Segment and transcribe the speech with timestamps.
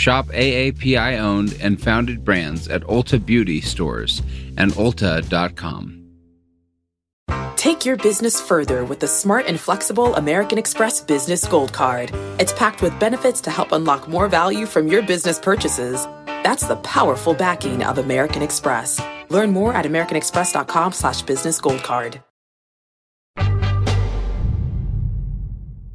[0.00, 4.22] Shop AAPI owned and founded brands at Ulta Beauty stores
[4.56, 5.98] and Ulta.com.
[7.56, 12.10] Take your business further with the smart and flexible American Express Business Gold Card.
[12.40, 16.06] It's packed with benefits to help unlock more value from your business purchases.
[16.26, 19.02] That's the powerful backing of American Express.
[19.28, 22.22] Learn more at americanexpress.com slash business gold card.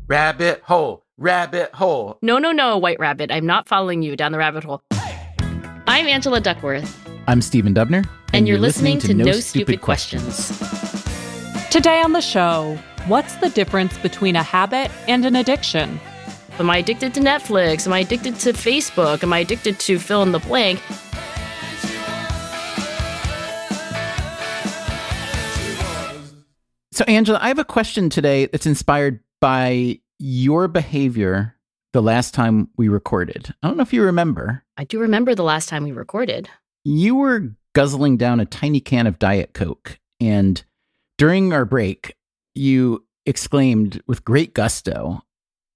[0.08, 2.18] Rabbit hole, rabbit hole.
[2.22, 3.32] No, no, no, White Rabbit.
[3.32, 4.82] I'm not following you down the rabbit hole.
[5.88, 7.02] I'm Angela Duckworth.
[7.28, 7.98] I'm Stephen Dubner.
[7.98, 10.58] And, and you're, you're listening, listening, to, No, Stupid, Stupid questions.
[10.58, 11.70] questions.
[11.70, 16.00] Today on the show, what's the difference between a habit and an addiction?
[16.60, 17.86] Am I addicted to Netflix?
[17.86, 19.24] Am I addicted to Facebook?
[19.24, 20.82] Am I addicted to fill in the blank?
[26.92, 31.56] So, Angela, I have a question today that's inspired by your behavior
[31.94, 33.54] the last time we recorded.
[33.62, 34.64] I don't know if you remember.
[34.76, 36.50] I do remember the last time we recorded.
[36.84, 40.00] You were guzzling down a tiny can of Diet Coke.
[40.20, 40.64] And
[41.20, 42.16] during our break,
[42.56, 45.22] you exclaimed with great gusto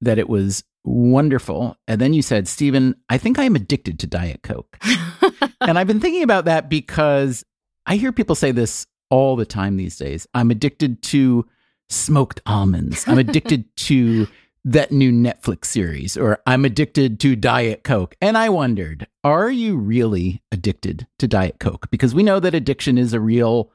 [0.01, 1.77] that it was wonderful.
[1.87, 4.79] And then you said, Stephen, I think I am addicted to Diet Coke.
[5.61, 7.45] and I've been thinking about that because
[7.85, 10.27] I hear people say this all the time these days.
[10.33, 11.45] I'm addicted to
[11.89, 13.07] smoked almonds.
[13.07, 14.27] I'm addicted to
[14.65, 18.15] that new Netflix series, or I'm addicted to Diet Coke.
[18.21, 21.89] And I wondered, are you really addicted to Diet Coke?
[21.91, 23.71] Because we know that addiction is a real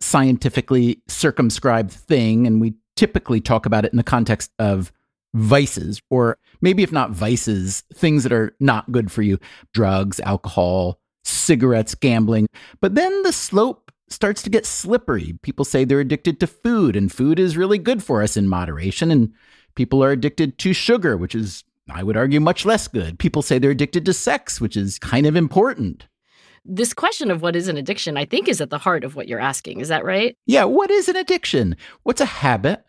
[0.00, 4.92] scientifically circumscribed thing, and we typically talk about it in the context of
[5.34, 9.38] vices, or maybe if not vices, things that are not good for you
[9.72, 12.46] drugs, alcohol, cigarettes, gambling.
[12.80, 15.38] But then the slope starts to get slippery.
[15.42, 19.10] People say they're addicted to food, and food is really good for us in moderation.
[19.10, 19.32] And
[19.74, 23.18] people are addicted to sugar, which is, I would argue, much less good.
[23.18, 26.06] People say they're addicted to sex, which is kind of important.
[26.64, 29.28] This question of what is an addiction, I think, is at the heart of what
[29.28, 29.80] you're asking.
[29.80, 30.36] Is that right?
[30.46, 30.64] Yeah.
[30.64, 31.76] What is an addiction?
[32.02, 32.84] What's a habit?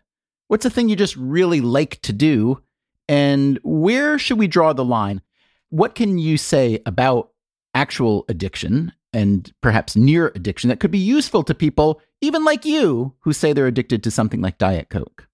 [0.48, 2.62] What's a thing you just really like to do?
[3.08, 5.22] And where should we draw the line?
[5.70, 7.30] What can you say about
[7.74, 13.14] actual addiction and perhaps near addiction that could be useful to people, even like you,
[13.20, 15.28] who say they're addicted to something like Diet Coke?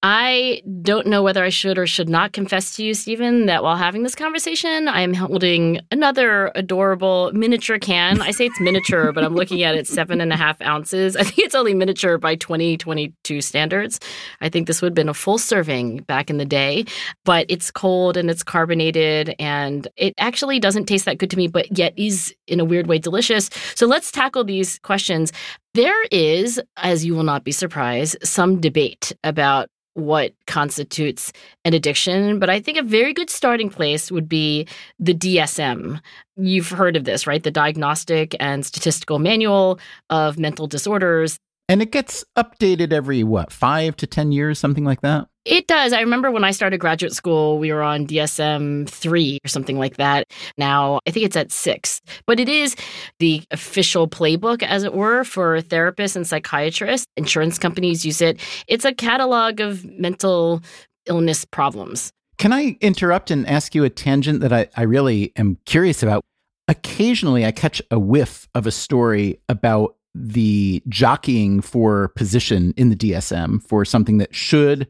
[0.00, 3.74] I don't know whether I should or should not confess to you, Stephen, that while
[3.74, 8.22] having this conversation, I am holding another adorable miniature can.
[8.22, 11.16] I say it's miniature, but I'm looking at it seven and a half ounces.
[11.16, 13.98] I think it's only miniature by 2022 standards.
[14.40, 16.84] I think this would have been a full serving back in the day,
[17.24, 21.48] but it's cold and it's carbonated and it actually doesn't taste that good to me,
[21.48, 23.50] but yet is in a weird way delicious.
[23.74, 25.32] So let's tackle these questions.
[25.74, 31.32] There is, as you will not be surprised, some debate about what constitutes
[31.64, 34.66] an addiction, but I think a very good starting place would be
[34.98, 36.00] the DSM.
[36.36, 37.42] You've heard of this, right?
[37.42, 41.40] The Diagnostic and Statistical Manual of Mental Disorders.
[41.68, 45.28] And it gets updated every, what, five to 10 years, something like that?
[45.44, 45.92] It does.
[45.92, 49.96] I remember when I started graduate school, we were on DSM 3 or something like
[49.96, 50.26] that.
[50.56, 52.00] Now, I think it's at 6.
[52.26, 52.74] But it is
[53.18, 57.06] the official playbook, as it were, for therapists and psychiatrists.
[57.16, 58.40] Insurance companies use it.
[58.66, 60.62] It's a catalog of mental
[61.06, 62.12] illness problems.
[62.38, 66.22] Can I interrupt and ask you a tangent that I, I really am curious about?
[66.68, 72.96] Occasionally, I catch a whiff of a story about the jockeying for position in the
[72.96, 74.88] DSM for something that should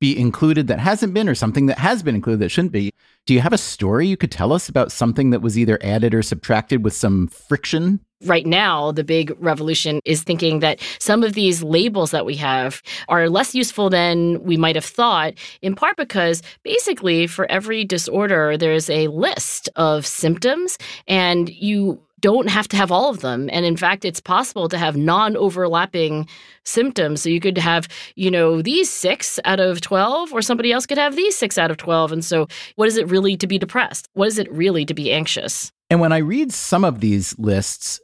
[0.00, 2.90] be included that hasn't been or something that has been included that shouldn't be.
[3.26, 6.14] Do you have a story you could tell us about something that was either added
[6.14, 8.00] or subtracted with some friction?
[8.24, 12.82] Right now, the big revolution is thinking that some of these labels that we have
[13.08, 18.56] are less useful than we might have thought, in part because basically for every disorder,
[18.56, 23.48] there's a list of symptoms, and you don't have to have all of them.
[23.52, 26.28] And in fact, it's possible to have non overlapping
[26.64, 27.22] symptoms.
[27.22, 30.98] So you could have, you know, these six out of 12, or somebody else could
[30.98, 32.12] have these six out of 12.
[32.12, 32.46] And so,
[32.76, 34.08] what is it really to be depressed?
[34.14, 35.72] What is it really to be anxious?
[35.88, 38.00] And when I read some of these lists,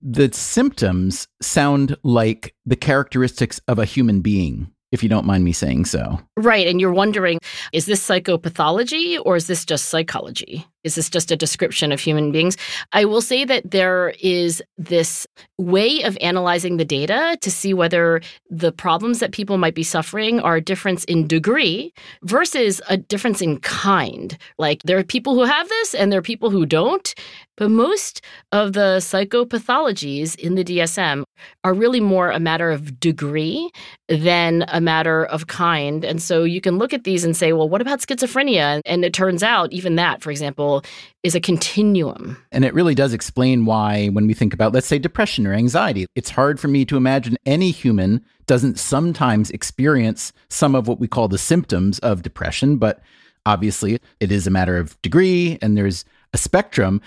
[0.00, 4.72] the symptoms sound like the characteristics of a human being.
[4.92, 6.20] If you don't mind me saying so.
[6.36, 6.66] Right.
[6.66, 7.38] And you're wondering
[7.72, 10.66] is this psychopathology or is this just psychology?
[10.84, 12.56] Is this just a description of human beings?
[12.92, 15.26] I will say that there is this
[15.58, 20.40] way of analyzing the data to see whether the problems that people might be suffering
[20.40, 21.92] are a difference in degree
[22.22, 24.38] versus a difference in kind.
[24.56, 27.14] Like there are people who have this and there are people who don't.
[27.58, 28.22] But most
[28.52, 31.24] of the psychopathologies in the DSM
[31.64, 33.70] are really more a matter of degree
[34.08, 36.04] than a matter of kind.
[36.04, 38.80] And so you can look at these and say, well, what about schizophrenia?
[38.86, 40.84] And it turns out even that, for example,
[41.24, 42.36] is a continuum.
[42.52, 46.06] And it really does explain why, when we think about, let's say, depression or anxiety,
[46.14, 51.08] it's hard for me to imagine any human doesn't sometimes experience some of what we
[51.08, 52.76] call the symptoms of depression.
[52.76, 53.02] But
[53.44, 57.00] obviously, it is a matter of degree and there's a spectrum.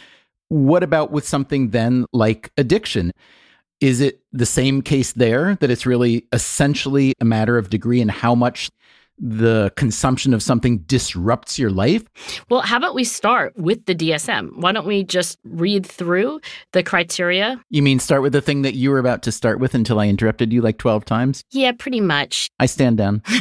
[0.51, 3.13] What about with something then like addiction?
[3.79, 8.11] Is it the same case there that it's really essentially a matter of degree and
[8.11, 8.69] how much
[9.21, 12.03] the consumption of something disrupts your life?
[12.49, 14.57] Well, how about we start with the DSM?
[14.57, 16.41] Why don't we just read through
[16.73, 17.61] the criteria?
[17.69, 20.07] You mean start with the thing that you were about to start with until I
[20.07, 21.43] interrupted you like 12 times?
[21.51, 22.49] Yeah, pretty much.
[22.59, 23.21] I stand down.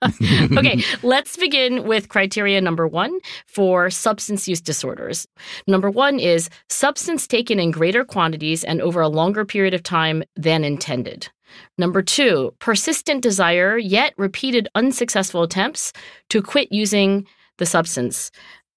[0.56, 5.26] okay, let's begin with criteria number one for substance use disorders.
[5.66, 10.22] Number one is substance taken in greater quantities and over a longer period of time
[10.36, 11.28] than intended.
[11.76, 15.92] Number two, persistent desire, yet repeated unsuccessful attempts
[16.30, 17.26] to quit using
[17.58, 18.30] the substance.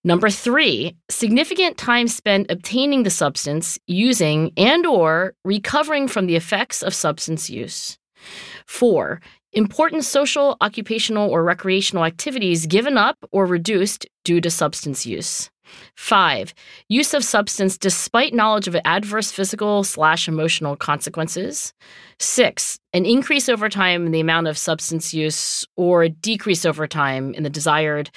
[0.03, 6.81] Number three, significant time spent obtaining the substance, using, and or recovering from the effects
[6.81, 7.99] of substance use.
[8.65, 9.21] Four,
[9.53, 15.49] important social, occupational, or recreational activities given up or reduced due to substance use.
[15.95, 16.53] Five,
[16.89, 21.73] use of substance despite knowledge of adverse physical slash emotional consequences.
[22.19, 26.87] Six, an increase over time in the amount of substance use or a decrease over
[26.87, 28.09] time in the desired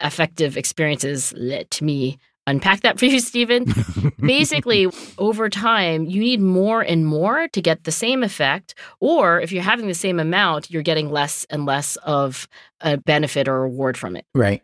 [0.00, 1.32] affective experiences.
[1.36, 2.18] Let me
[2.50, 3.64] unpack that for you, Stephen.
[4.18, 4.86] Basically,
[5.18, 8.74] over time, you need more and more to get the same effect.
[9.00, 12.48] Or if you're having the same amount, you're getting less and less of
[12.80, 14.26] a benefit or reward from it.
[14.34, 14.62] Right.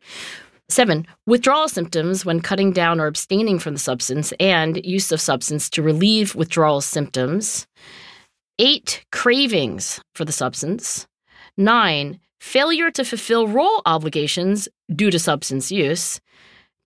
[0.68, 5.70] Seven, withdrawal symptoms when cutting down or abstaining from the substance and use of substance
[5.70, 7.68] to relieve withdrawal symptoms.
[8.58, 11.06] Eight, cravings for the substance.
[11.56, 16.20] Nine, failure to fulfill role obligations due to substance use.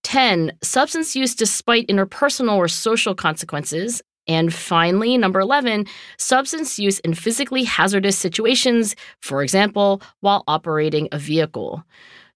[0.02, 0.52] 10.
[0.62, 4.02] Substance use despite interpersonal or social consequences.
[4.26, 5.86] And finally, number 11,
[6.18, 11.84] substance use in physically hazardous situations, for example, while operating a vehicle.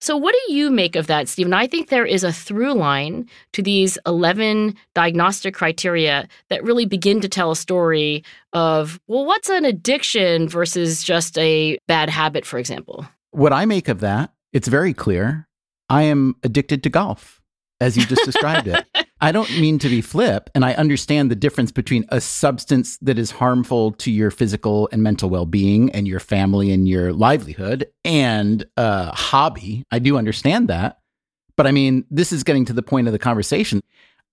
[0.00, 1.55] So, what do you make of that, Stephen?
[1.55, 7.20] I think there is a through line to these 11 diagnostic criteria that really begin
[7.20, 12.58] to tell a story of, well, what's an addiction versus just a bad habit, for
[12.58, 13.06] example?
[13.31, 15.46] What I make of that, it's very clear.
[15.88, 17.40] I am addicted to golf
[17.81, 18.85] as you just described it.
[19.21, 23.19] I don't mean to be flip, and I understand the difference between a substance that
[23.19, 27.87] is harmful to your physical and mental well being and your family and your livelihood
[28.05, 29.85] and a hobby.
[29.91, 30.99] I do understand that.
[31.56, 33.82] But I mean, this is getting to the point of the conversation.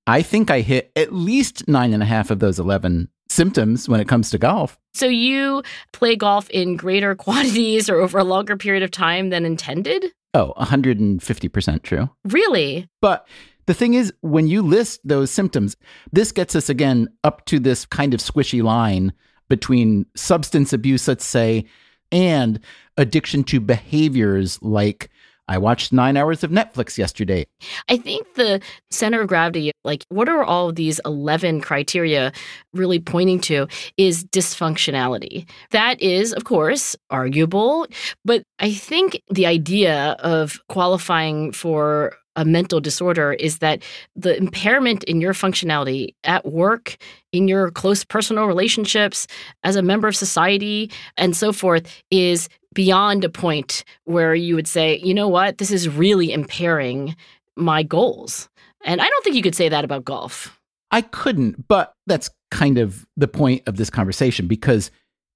[0.07, 3.99] I think I hit at least nine and a half of those 11 symptoms when
[3.99, 4.77] it comes to golf.
[4.93, 5.63] So you
[5.93, 10.05] play golf in greater quantities or over a longer period of time than intended?
[10.33, 12.09] Oh, 150% true.
[12.25, 12.87] Really?
[13.01, 13.27] But
[13.65, 15.75] the thing is, when you list those symptoms,
[16.11, 19.13] this gets us again up to this kind of squishy line
[19.49, 21.65] between substance abuse, let's say,
[22.11, 22.59] and
[22.97, 25.09] addiction to behaviors like
[25.51, 27.45] I watched nine hours of Netflix yesterday.
[27.89, 32.31] I think the center of gravity, like what are all of these 11 criteria
[32.73, 33.67] really pointing to,
[33.97, 35.45] is dysfunctionality.
[35.71, 37.85] That is, of course, arguable.
[38.23, 43.83] But I think the idea of qualifying for a mental disorder is that
[44.15, 46.95] the impairment in your functionality at work,
[47.33, 49.27] in your close personal relationships,
[49.65, 54.67] as a member of society, and so forth is beyond a point where you would
[54.67, 57.15] say, you know what, this is really impairing
[57.55, 58.49] my goals.
[58.83, 60.57] And I don't think you could say that about golf.
[60.91, 64.91] I couldn't, but that's kind of the point of this conversation because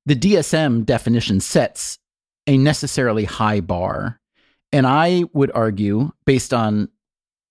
[0.06, 1.98] the DSM definition sets
[2.48, 4.20] a necessarily high bar.
[4.72, 6.90] And I would argue, based on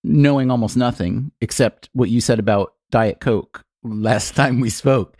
[0.03, 5.17] knowing almost nothing except what you said about Diet Coke last time we spoke,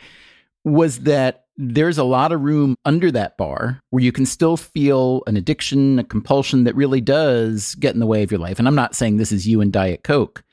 [0.63, 5.23] was that there's a lot of room under that bar where you can still feel
[5.27, 8.59] an addiction, a compulsion that really does get in the way of your life.
[8.59, 10.43] And I'm not saying this is you and Diet Coke,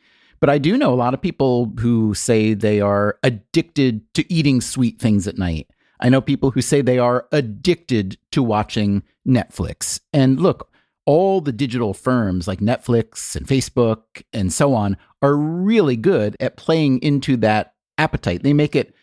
[0.41, 4.61] but I do know a lot of people who say they are addicted to eating
[4.61, 5.69] sweet things at night.
[6.01, 10.01] I know people who say they are addicted to watching Netflix.
[10.13, 10.69] And look,
[11.05, 16.57] all the digital firms like Netflix and Facebook and so on are really good at
[16.57, 18.43] playing into that appetite.
[18.43, 18.95] They make it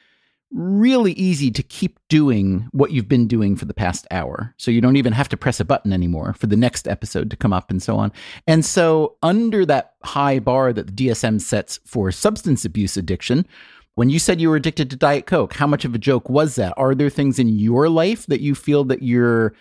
[0.51, 4.53] really easy to keep doing what you've been doing for the past hour.
[4.57, 7.37] So you don't even have to press a button anymore for the next episode to
[7.37, 8.11] come up and so on.
[8.47, 13.45] And so, under that high bar that the DSM sets for substance abuse addiction,
[13.95, 16.55] when you said you were addicted to Diet Coke, how much of a joke was
[16.55, 16.73] that?
[16.77, 19.53] Are there things in your life that you feel that you're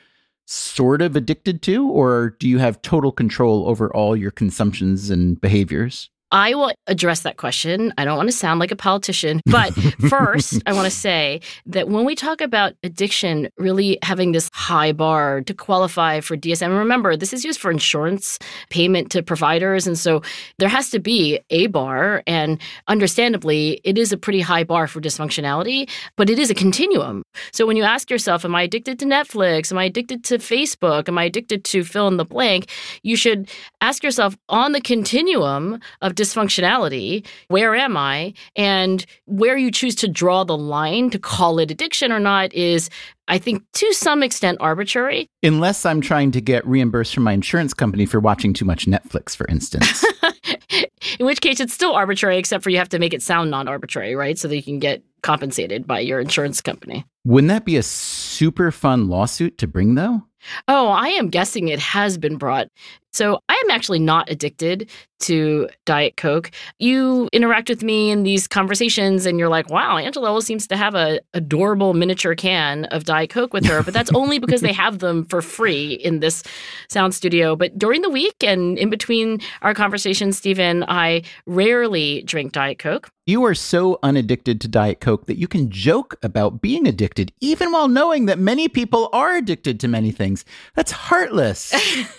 [0.46, 5.40] sort of addicted to, or do you have total control over all your consumptions and
[5.40, 6.08] behaviors?
[6.30, 7.92] I will address that question.
[7.96, 9.72] I don't want to sound like a politician, but
[10.08, 14.92] first, I want to say that when we talk about addiction really having this high
[14.92, 18.38] bar to qualify for DSM, remember, this is used for insurance
[18.70, 19.86] payment to providers.
[19.86, 20.22] And so
[20.58, 22.22] there has to be a bar.
[22.26, 27.22] And understandably, it is a pretty high bar for dysfunctionality, but it is a continuum.
[27.52, 29.72] So when you ask yourself, Am I addicted to Netflix?
[29.72, 31.08] Am I addicted to Facebook?
[31.08, 32.70] Am I addicted to fill in the blank?
[33.02, 38.34] You should ask yourself on the continuum of dysfunctionality, where am I?
[38.56, 42.90] And where you choose to draw the line to call it addiction or not is,
[43.28, 45.28] I think, to some extent arbitrary.
[45.42, 49.36] Unless I'm trying to get reimbursed from my insurance company for watching too much Netflix,
[49.36, 50.04] for instance.
[51.18, 53.68] In which case, it's still arbitrary, except for you have to make it sound non
[53.68, 54.38] arbitrary, right?
[54.38, 57.04] So that you can get compensated by your insurance company.
[57.28, 60.22] Wouldn't that be a super fun lawsuit to bring, though?
[60.66, 62.68] Oh, I am guessing it has been brought.
[63.12, 64.88] So I am actually not addicted
[65.20, 66.50] to Diet Coke.
[66.78, 70.76] You interact with me in these conversations and you're like, wow, Angela always seems to
[70.76, 73.82] have a adorable miniature can of Diet Coke with her.
[73.82, 76.44] But that's only because they have them for free in this
[76.88, 77.56] sound studio.
[77.56, 83.10] But during the week and in between our conversations, Stephen, I rarely drink Diet Coke.
[83.26, 87.72] You are so unaddicted to Diet Coke that you can joke about being addicted, even
[87.72, 90.44] while knowing that many people are addicted to many things.
[90.74, 91.72] That's heartless.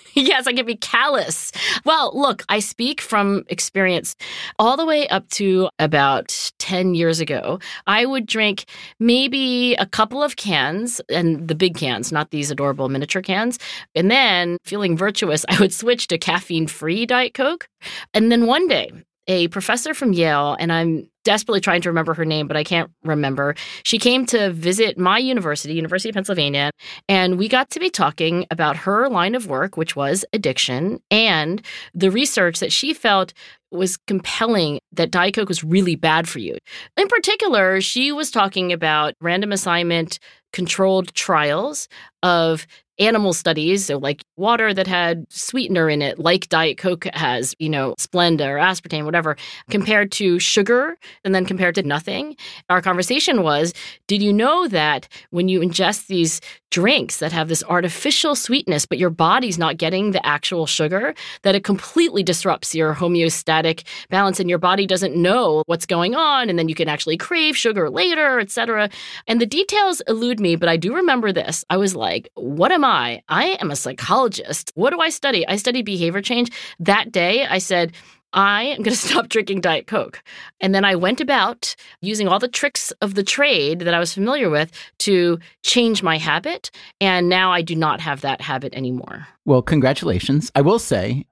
[0.13, 1.51] yes, I can be callous.
[1.85, 4.15] Well, look, I speak from experience.
[4.57, 8.65] All the way up to about 10 years ago, I would drink
[8.99, 13.59] maybe a couple of cans and the big cans, not these adorable miniature cans.
[13.95, 17.67] And then, feeling virtuous, I would switch to caffeine free Diet Coke.
[18.13, 18.91] And then one day,
[19.29, 22.89] a professor from Yale, and I'm desperately trying to remember her name, but I can't
[23.03, 23.53] remember.
[23.83, 26.71] She came to visit my university, University of Pennsylvania,
[27.07, 31.62] and we got to be talking about her line of work, which was addiction, and
[31.93, 33.33] the research that she felt
[33.71, 36.57] was compelling that Diet Coke was really bad for you.
[36.98, 40.17] In particular, she was talking about random assignment
[40.53, 41.88] controlled trials
[42.24, 42.65] of
[42.99, 47.69] animal studies, so like water that had sweetener in it, like Diet Coke has, you
[47.69, 49.37] know, Splenda or aspartame, whatever,
[49.69, 52.35] compared to sugar and then compared to nothing.
[52.69, 53.73] Our conversation was
[54.07, 56.41] Did you know that when you ingest these
[56.71, 61.55] drinks that have this artificial sweetness, but your body's not getting the actual sugar, that
[61.55, 66.49] it completely disrupts your homeostatic balance and your body doesn't know what's going on.
[66.49, 68.89] And then you can actually crave sugar later, etc.
[69.27, 71.65] And the details elude me, but I do remember this.
[71.69, 72.88] I was like, what am I?
[72.89, 74.72] I am a psychologist.
[74.75, 75.48] What do I study?
[75.48, 76.51] I study behavior change.
[76.79, 77.93] That day, I said,
[78.34, 80.24] I am going to stop drinking Diet Coke.
[80.62, 84.13] And then I went about using all the tricks of the trade that I was
[84.13, 86.72] familiar with to change my habit.
[87.01, 89.27] And now I do not have that habit anymore.
[89.46, 90.51] Well, congratulations.
[90.55, 91.25] I will say,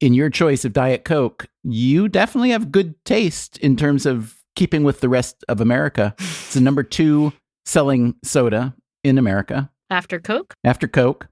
[0.00, 4.82] in your choice of Diet Coke, you definitely have good taste in terms of keeping
[4.84, 6.14] with the rest of America.
[6.18, 7.32] It's the number two
[7.64, 9.70] selling soda in America.
[9.92, 10.54] After Coke?
[10.64, 11.28] After Coke.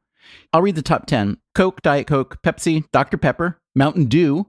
[0.52, 3.16] I'll read the top 10 Coke, Diet Coke, Pepsi, Dr.
[3.16, 4.48] Pepper, Mountain Dew,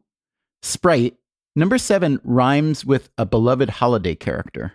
[0.61, 1.15] Sprite.
[1.55, 4.73] Number seven rhymes with a beloved holiday character.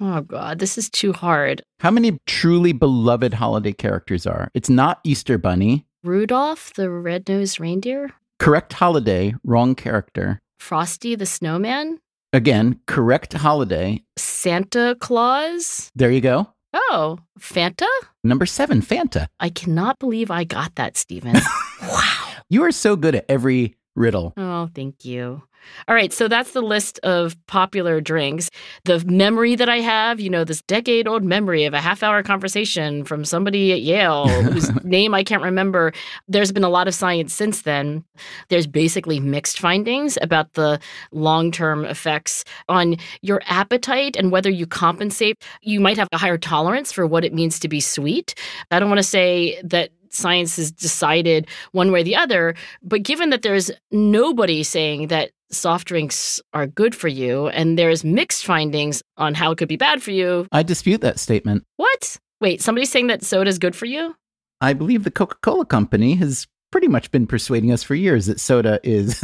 [0.00, 1.62] Oh, God, this is too hard.
[1.80, 4.50] How many truly beloved holiday characters are?
[4.52, 5.86] It's not Easter Bunny.
[6.02, 8.10] Rudolph the red-nosed reindeer?
[8.38, 10.42] Correct holiday, wrong character.
[10.58, 12.00] Frosty the snowman?
[12.34, 14.02] Again, correct holiday.
[14.18, 15.90] Santa Claus?
[15.94, 16.48] There you go.
[16.74, 17.86] Oh, Fanta?
[18.24, 19.28] Number seven, Fanta.
[19.38, 21.34] I cannot believe I got that, Stephen.
[21.82, 22.28] wow.
[22.48, 24.32] You are so good at every riddle.
[24.36, 25.42] Oh, thank you.
[25.88, 28.50] All right, so that's the list of popular drinks.
[28.84, 32.22] The memory that I have, you know, this decade old memory of a half hour
[32.22, 35.92] conversation from somebody at Yale whose name I can't remember.
[36.28, 38.04] There's been a lot of science since then.
[38.48, 40.80] There's basically mixed findings about the
[41.12, 45.42] long term effects on your appetite and whether you compensate.
[45.62, 48.34] You might have a higher tolerance for what it means to be sweet.
[48.70, 52.54] I don't want to say that science has decided one way or the other.
[52.82, 58.04] But given that there's nobody saying that soft drinks are good for you and there's
[58.04, 60.46] mixed findings on how it could be bad for you.
[60.52, 61.64] I dispute that statement.
[61.76, 62.18] What?
[62.40, 64.14] Wait, somebody's saying that soda is good for you?
[64.60, 68.40] I believe the Coca Cola Company has pretty much been persuading us for years that
[68.40, 69.22] soda is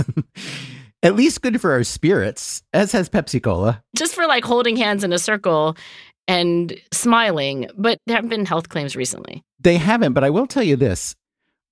[1.03, 3.83] at least good for our spirits, as has Pepsi Cola.
[3.97, 5.77] Just for like holding hands in a circle
[6.29, 9.43] and smiling, but there haven't been health claims recently.
[9.59, 11.15] They haven't, but I will tell you this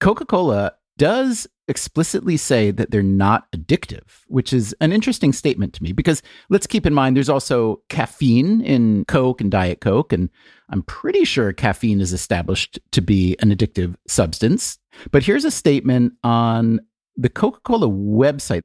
[0.00, 5.82] Coca Cola does explicitly say that they're not addictive, which is an interesting statement to
[5.82, 10.12] me because let's keep in mind there's also caffeine in Coke and Diet Coke.
[10.12, 10.30] And
[10.70, 14.78] I'm pretty sure caffeine is established to be an addictive substance.
[15.10, 16.80] But here's a statement on
[17.16, 18.62] the Coca Cola website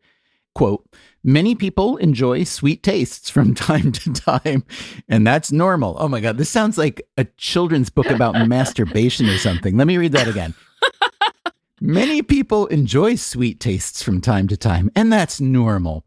[0.56, 0.88] quote,
[1.24, 4.64] many people enjoy sweet tastes from time to time,
[5.08, 5.96] and that's normal.
[6.00, 9.78] Oh my God, this sounds like a children's book about masturbation or something.
[9.78, 10.54] Let me read that again.
[11.82, 16.06] Many people enjoy sweet tastes from time to time, and that's normal.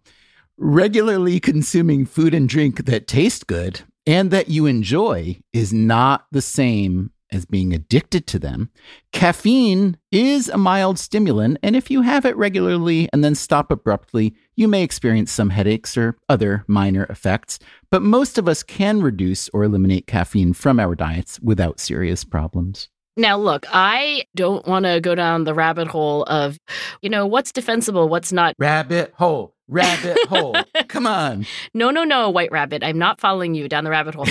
[0.57, 6.41] Regularly consuming food and drink that taste good and that you enjoy is not the
[6.41, 8.71] same as being addicted to them.
[9.13, 14.35] Caffeine is a mild stimulant, and if you have it regularly and then stop abruptly,
[14.55, 17.59] you may experience some headaches or other minor effects.
[17.91, 22.89] But most of us can reduce or eliminate caffeine from our diets without serious problems.
[23.19, 26.59] Now, look, I don't want to go down the rabbit hole of,
[27.01, 28.55] you know, what's defensible, what's not.
[28.59, 29.56] Rabbit hole.
[29.69, 30.57] Rabbit hole.
[30.89, 31.47] Come on.
[31.75, 32.83] No, no, no, White Rabbit.
[32.85, 34.27] I'm not following you down the rabbit hole.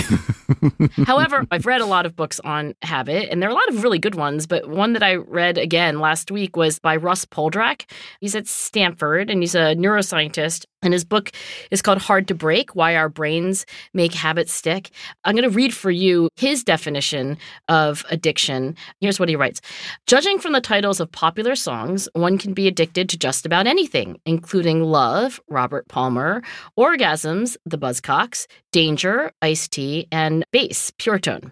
[1.06, 3.82] However, I've read a lot of books on habit, and there are a lot of
[3.82, 4.46] really good ones.
[4.46, 7.90] But one that I read again last week was by Russ Poldrack.
[8.20, 10.64] He's at Stanford, and he's a neuroscientist.
[10.86, 11.32] And his book
[11.72, 14.90] is called Hard to Break Why Our Brains Make Habits Stick.
[15.24, 18.76] I'm going to read for you his definition of addiction.
[19.00, 19.60] Here's what he writes
[20.06, 24.20] Judging from the titles of popular songs, one can be addicted to just about anything,
[24.26, 26.40] including love, Robert Palmer,
[26.78, 31.50] orgasms, the Buzzcocks, danger, Ice-T, and bass, Puretone.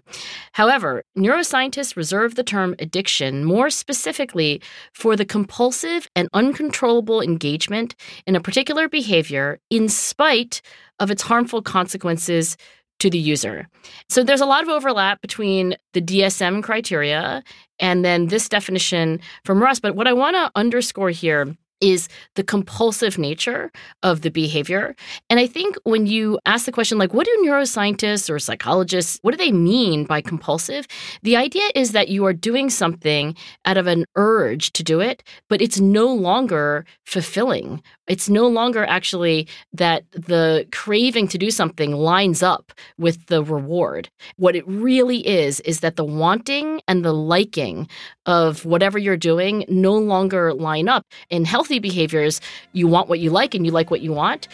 [0.52, 4.62] However, neuroscientists reserve the term addiction more specifically
[4.92, 7.96] for the compulsive and uncontrollable engagement
[8.28, 9.23] in a particular behavior
[9.70, 10.62] in spite
[11.00, 12.56] of its harmful consequences
[13.00, 13.68] to the user.
[14.08, 17.42] So there's a lot of overlap between the DSM criteria
[17.78, 19.80] and then this definition from Russ.
[19.80, 23.70] But what I want to underscore here is the compulsive nature
[24.02, 24.96] of the behavior.
[25.28, 29.32] And I think when you ask the question, like, what do neuroscientists or psychologists, what
[29.32, 30.86] do they mean by compulsive?
[31.22, 35.22] The idea is that you are doing something out of an urge to do it,
[35.50, 37.82] but it's no longer fulfilling.
[38.06, 44.08] It's no longer actually that the craving to do something lines up with the reward.
[44.36, 47.88] What it really is, is that the wanting and the liking
[48.26, 51.04] of whatever you're doing no longer line up.
[51.30, 51.44] In
[51.74, 52.40] healthy behaviors,
[52.72, 54.46] you want what you like and you like what you want.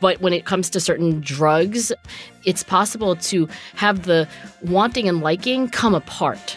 [0.00, 1.92] But when it comes to certain drugs,
[2.44, 4.28] it's possible to have the
[4.62, 6.56] wanting and liking come apart.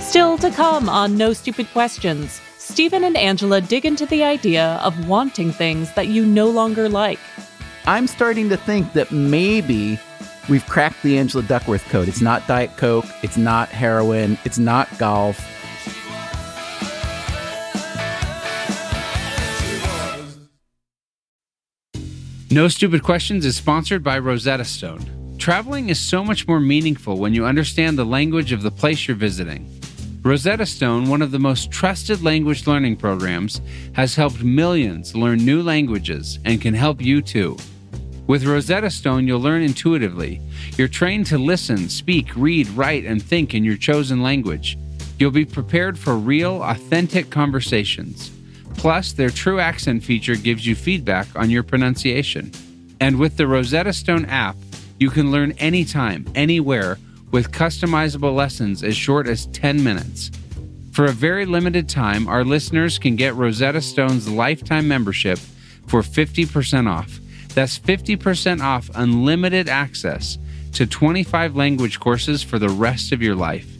[0.00, 5.06] Still to come on No Stupid Questions, Stephen and Angela dig into the idea of
[5.06, 7.18] wanting things that you no longer like.
[7.86, 10.00] I'm starting to think that maybe
[10.48, 12.08] we've cracked the Angela Duckworth code.
[12.08, 15.57] It's not Diet Coke, it's not heroin, it's not golf.
[22.50, 25.36] No Stupid Questions is sponsored by Rosetta Stone.
[25.36, 29.18] Traveling is so much more meaningful when you understand the language of the place you're
[29.18, 29.78] visiting.
[30.22, 33.60] Rosetta Stone, one of the most trusted language learning programs,
[33.92, 37.54] has helped millions learn new languages and can help you too.
[38.26, 40.40] With Rosetta Stone, you'll learn intuitively.
[40.78, 44.78] You're trained to listen, speak, read, write, and think in your chosen language.
[45.18, 48.30] You'll be prepared for real, authentic conversations.
[48.78, 52.52] Plus, their true accent feature gives you feedback on your pronunciation.
[53.00, 54.56] And with the Rosetta Stone app,
[54.98, 56.96] you can learn anytime, anywhere,
[57.32, 60.30] with customizable lessons as short as 10 minutes.
[60.92, 65.38] For a very limited time, our listeners can get Rosetta Stone's lifetime membership
[65.86, 67.18] for 50% off.
[67.54, 70.38] That's 50% off unlimited access
[70.72, 73.77] to 25 language courses for the rest of your life.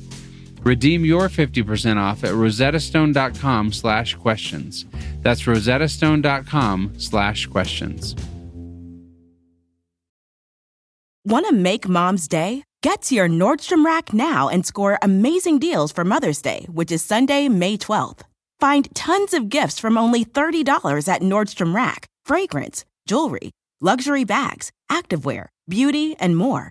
[0.62, 4.86] Redeem your 50% off at rosettastone.com slash questions.
[5.22, 8.14] That's rosettastone.com slash questions.
[11.24, 12.64] Want to make mom's day?
[12.82, 17.04] Get to your Nordstrom Rack now and score amazing deals for Mother's Day, which is
[17.04, 18.20] Sunday, May 12th.
[18.60, 20.64] Find tons of gifts from only $30
[21.06, 26.70] at Nordstrom Rack fragrance, jewelry, luxury bags, activewear, beauty, and more.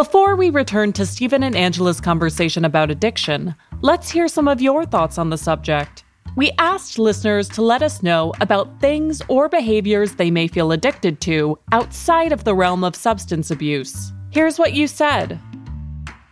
[0.00, 4.86] Before we return to Stephen and Angela's conversation about addiction, let's hear some of your
[4.86, 6.04] thoughts on the subject.
[6.36, 11.20] We asked listeners to let us know about things or behaviors they may feel addicted
[11.20, 14.10] to outside of the realm of substance abuse.
[14.30, 15.38] Here's what you said.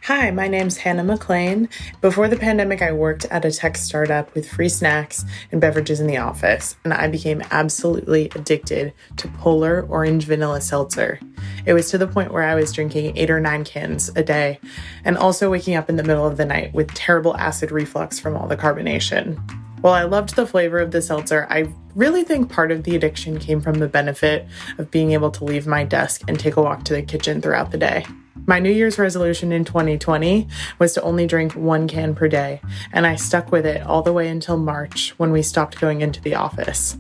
[0.09, 1.69] Hi, my name's Hannah McLean.
[2.01, 6.07] Before the pandemic, I worked at a tech startup with free snacks and beverages in
[6.07, 11.21] the office, and I became absolutely addicted to Polar Orange Vanilla Seltzer.
[11.67, 14.61] It was to the point where I was drinking eight or nine cans a day,
[15.05, 18.35] and also waking up in the middle of the night with terrible acid reflux from
[18.35, 19.39] all the carbonation.
[19.83, 23.39] While I loved the flavor of the seltzer, I really think part of the addiction
[23.39, 24.47] came from the benefit
[24.79, 27.73] of being able to leave my desk and take a walk to the kitchen throughout
[27.73, 28.07] the day.
[28.47, 30.49] My New Year's resolution in 2020
[30.79, 32.61] was to only drink one can per day,
[32.93, 36.21] and I stuck with it all the way until March when we stopped going into
[36.23, 36.97] the office.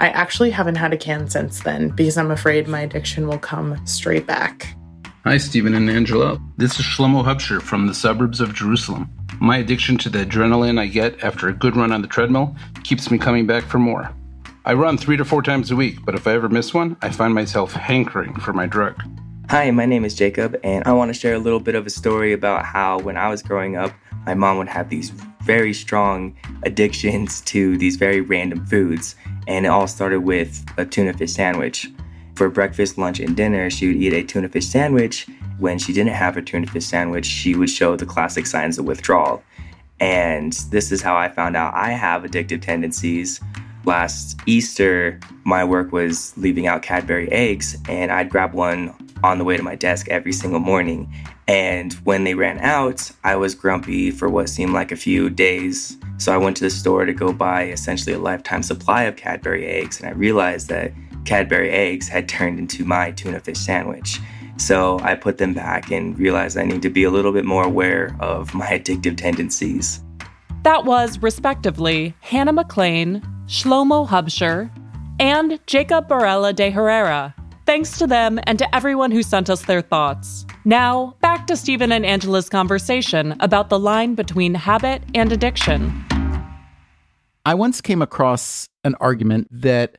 [0.00, 3.84] I actually haven't had a can since then because I'm afraid my addiction will come
[3.86, 4.74] straight back.
[5.24, 6.40] Hi, Stephen and Angela.
[6.56, 9.10] This is Shlomo Hubscher from the suburbs of Jerusalem.
[9.40, 13.10] My addiction to the adrenaline I get after a good run on the treadmill keeps
[13.10, 14.10] me coming back for more.
[14.64, 17.10] I run three to four times a week, but if I ever miss one, I
[17.10, 19.02] find myself hankering for my drug.
[19.50, 21.90] Hi, my name is Jacob, and I want to share a little bit of a
[21.90, 23.94] story about how when I was growing up,
[24.26, 25.08] my mom would have these
[25.42, 29.16] very strong addictions to these very random foods.
[29.46, 31.88] And it all started with a tuna fish sandwich.
[32.34, 35.26] For breakfast, lunch, and dinner, she would eat a tuna fish sandwich.
[35.58, 38.84] When she didn't have a tuna fish sandwich, she would show the classic signs of
[38.84, 39.42] withdrawal.
[39.98, 43.40] And this is how I found out I have addictive tendencies.
[43.88, 49.44] Last Easter, my work was leaving out Cadbury eggs, and I'd grab one on the
[49.44, 51.10] way to my desk every single morning.
[51.46, 55.96] And when they ran out, I was grumpy for what seemed like a few days.
[56.18, 59.64] So I went to the store to go buy essentially a lifetime supply of Cadbury
[59.64, 60.92] eggs, and I realized that
[61.24, 64.20] Cadbury eggs had turned into my tuna fish sandwich.
[64.58, 67.64] So I put them back and realized I need to be a little bit more
[67.64, 70.04] aware of my addictive tendencies.
[70.64, 74.70] That was, respectively, Hannah McLean, Shlomo Hubsher,
[75.20, 77.34] and Jacob Barella de Herrera.
[77.64, 80.46] Thanks to them and to everyone who sent us their thoughts.
[80.64, 86.04] Now, back to Stephen and Angela's conversation about the line between habit and addiction.
[87.44, 89.98] I once came across an argument that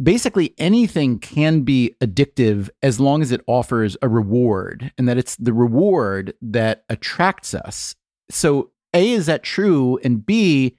[0.00, 5.36] basically anything can be addictive as long as it offers a reward, and that it's
[5.36, 7.94] the reward that attracts us.
[8.30, 10.00] So, A, is that true?
[10.02, 10.76] And B,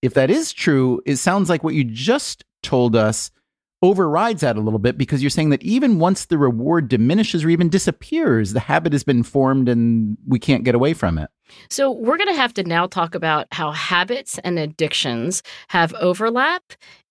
[0.00, 3.30] if that is true, it sounds like what you just told us
[3.82, 7.50] overrides that a little bit because you're saying that even once the reward diminishes or
[7.50, 11.28] even disappears, the habit has been formed and we can't get away from it.
[11.68, 16.62] So, we're going to have to now talk about how habits and addictions have overlap,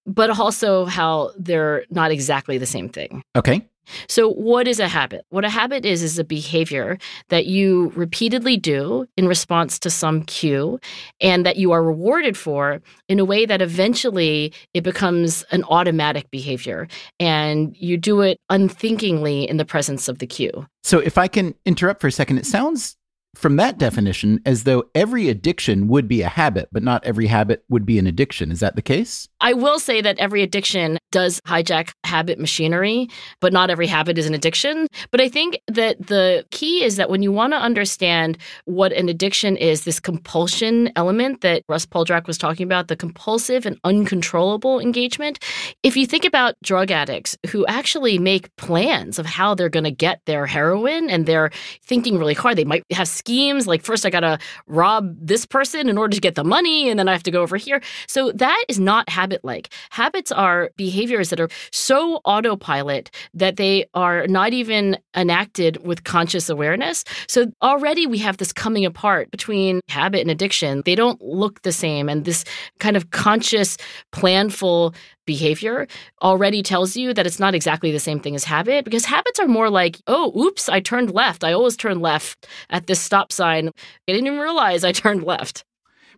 [0.07, 3.21] but also how they're not exactly the same thing.
[3.35, 3.68] Okay.
[4.07, 5.25] So, what is a habit?
[5.29, 6.97] What a habit is, is a behavior
[7.29, 10.79] that you repeatedly do in response to some cue
[11.21, 16.29] and that you are rewarded for in a way that eventually it becomes an automatic
[16.31, 16.87] behavior
[17.19, 20.65] and you do it unthinkingly in the presence of the cue.
[20.83, 22.95] So, if I can interrupt for a second, it sounds
[23.35, 27.63] from that definition as though every addiction would be a habit, but not every habit
[27.69, 28.51] would be an addiction.
[28.51, 29.27] Is that the case?
[29.39, 33.07] I will say that every addiction does hijack habit machinery,
[33.39, 34.87] but not every habit is an addiction.
[35.11, 39.09] But I think that the key is that when you want to understand what an
[39.09, 44.79] addiction is, this compulsion element that Russ Poldrack was talking about, the compulsive and uncontrollable
[44.79, 45.39] engagement,
[45.83, 49.91] if you think about drug addicts who actually make plans of how they're going to
[49.91, 51.51] get their heroin and they're
[51.83, 55.89] thinking really hard, they might have schemes like first I got to rob this person
[55.89, 57.81] in order to get the money and then I have to go over here.
[58.07, 59.69] So that is not habit like.
[59.91, 66.49] Habits are behaviors that are so autopilot that they are not even enacted with conscious
[66.49, 67.03] awareness.
[67.27, 70.81] So already we have this coming apart between habit and addiction.
[70.85, 72.45] They don't look the same and this
[72.79, 73.77] kind of conscious
[74.13, 74.95] planful
[75.29, 75.87] behavior
[76.23, 79.47] already tells you that it's not exactly the same thing as habit because habits are
[79.47, 81.43] more like, oh, oops, I turned left.
[81.43, 83.67] I always turn left at this stop sign.
[83.67, 85.63] I didn't even realize I turned left.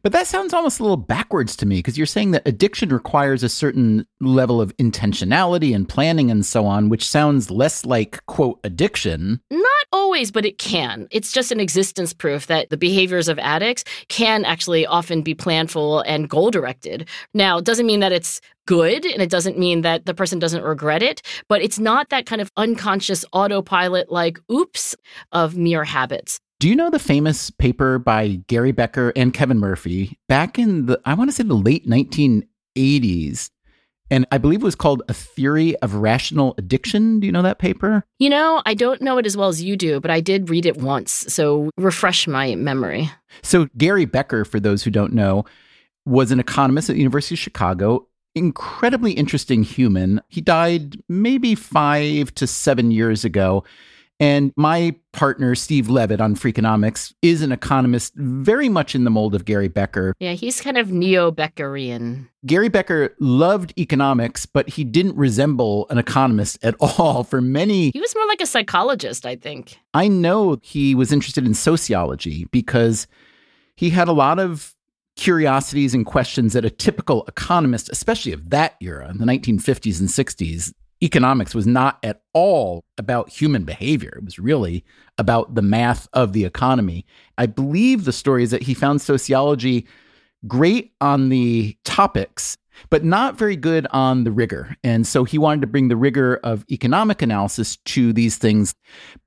[0.04, 3.44] But that sounds almost a little backwards to me because you're saying that addiction requires
[3.44, 8.60] a certain level of intentionality and planning and so on, which sounds less like, quote,
[8.64, 9.40] addiction.
[9.52, 11.08] Not always, but it can.
[11.12, 16.04] It's just an existence proof that the behaviors of addicts can actually often be planful
[16.08, 17.08] and goal directed.
[17.34, 20.64] Now, it doesn't mean that it's good and it doesn't mean that the person doesn't
[20.64, 24.96] regret it, but it's not that kind of unconscious autopilot like oops
[25.32, 26.40] of mere habits.
[26.62, 31.02] Do you know the famous paper by Gary Becker and Kevin Murphy back in the,
[31.06, 33.50] I want to say the late 1980s?
[34.12, 37.20] And I believe it was called A Theory of Rational Addiction.
[37.20, 38.04] Do you know that paper?
[38.20, 40.68] You know, I don't know it as well as you do, but I did read
[40.68, 41.26] it once.
[41.30, 43.10] So refresh my memory.
[43.42, 45.46] So, Gary Becker, for those who don't know,
[46.06, 48.08] was an economist at the University of Chicago.
[48.36, 50.22] Incredibly interesting human.
[50.28, 53.64] He died maybe five to seven years ago.
[54.22, 59.34] And my partner, Steve Levitt on Freakonomics, is an economist very much in the mold
[59.34, 60.14] of Gary Becker.
[60.20, 62.30] Yeah, he's kind of neo Beckerian.
[62.46, 67.90] Gary Becker loved economics, but he didn't resemble an economist at all for many.
[67.90, 69.80] He was more like a psychologist, I think.
[69.96, 73.08] I know he was interested in sociology because
[73.76, 74.76] he had a lot of
[75.16, 80.10] curiosities and questions that a typical economist, especially of that era, in the 1950s and
[80.10, 80.74] 60s,
[81.04, 84.14] economics was not at all about human behavior.
[84.18, 84.84] It was really
[85.18, 87.06] about the math of the economy.
[87.38, 89.88] I believe the story is that he found sociology
[90.48, 92.58] great on the topics,
[92.90, 94.76] but not very good on the rigor.
[94.84, 98.74] And so he wanted to bring the rigor of economic analysis to these things.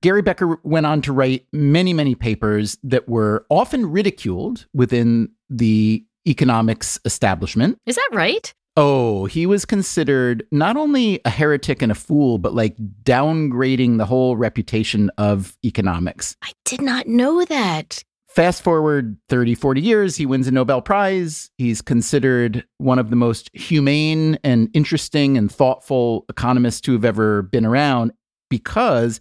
[0.02, 6.04] Gary Becker went on to write many, many papers that were often ridiculed within the
[6.26, 7.78] economics establishment.
[7.86, 8.52] Is that right?
[8.76, 14.06] Oh, he was considered not only a heretic and a fool, but like downgrading the
[14.06, 16.36] whole reputation of economics.
[16.42, 18.02] I did not know that.
[18.26, 21.52] Fast forward 30, 40 years, he wins a Nobel Prize.
[21.56, 27.42] He's considered one of the most humane and interesting and thoughtful economists to have ever
[27.42, 28.10] been around
[28.50, 29.20] because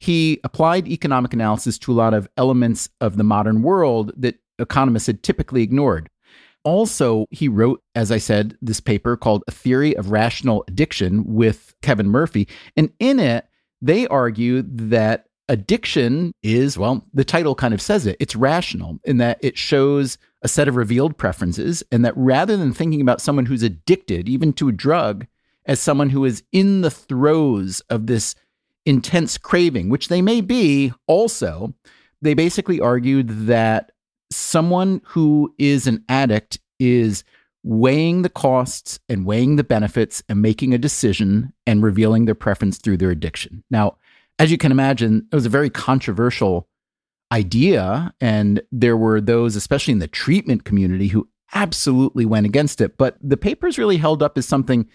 [0.00, 5.08] he applied economic analysis to a lot of elements of the modern world that economists
[5.08, 6.08] had typically ignored.
[6.64, 11.74] Also, he wrote, as I said, this paper called A Theory of Rational Addiction with
[11.82, 12.48] Kevin Murphy.
[12.76, 13.46] And in it,
[13.82, 19.18] they argue that addiction is, well, the title kind of says it, it's rational in
[19.18, 21.82] that it shows a set of revealed preferences.
[21.92, 25.26] And that rather than thinking about someone who's addicted, even to a drug,
[25.66, 28.34] as someone who is in the throes of this
[28.86, 31.74] intense craving, which they may be also,
[32.20, 33.92] they basically argued that
[34.30, 37.24] someone who is an addict is
[37.62, 42.78] weighing the costs and weighing the benefits and making a decision and revealing their preference
[42.78, 43.64] through their addiction.
[43.70, 43.96] Now,
[44.38, 46.68] as you can imagine, it was a very controversial
[47.32, 48.12] idea.
[48.20, 52.96] And there were those, especially in the treatment community, who absolutely went against it.
[52.96, 54.86] But the papers really held up as something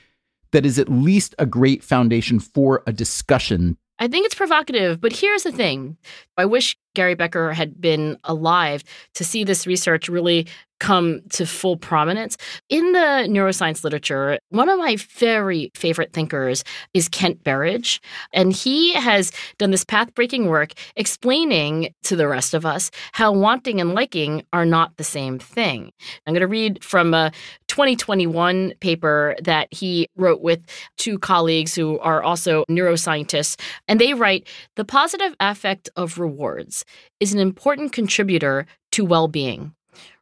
[0.51, 5.11] that is at least a great foundation for a discussion I think it's provocative, but
[5.11, 5.97] here's the thing.
[6.37, 8.83] I wish Gary Becker had been alive
[9.15, 10.47] to see this research really
[10.79, 12.37] come to full prominence.
[12.69, 16.63] In the neuroscience literature, one of my very favorite thinkers
[16.93, 18.01] is Kent Berridge,
[18.33, 23.31] and he has done this path breaking work explaining to the rest of us how
[23.31, 25.91] wanting and liking are not the same thing.
[26.25, 27.31] I'm going to read from a
[27.67, 30.65] 2021 paper that he wrote with
[30.97, 36.85] two colleagues who are also neuroscientists, and they write The positive affect of rewards
[37.19, 39.73] is an important contributor to well being.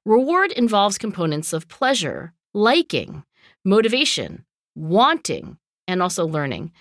[0.07, 3.25] Reward involves components of pleasure, liking,
[3.65, 6.71] motivation, wanting, and also learning.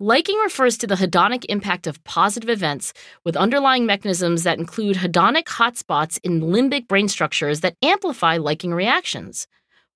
[0.00, 2.92] Liking refers to the hedonic impact of positive events
[3.24, 9.46] with underlying mechanisms that include hedonic hotspots in limbic brain structures that amplify liking reactions.